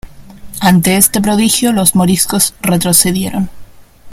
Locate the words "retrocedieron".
2.63-3.51